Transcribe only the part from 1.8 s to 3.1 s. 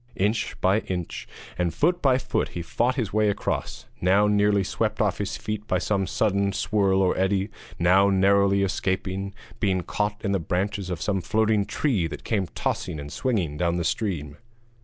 by foot he fought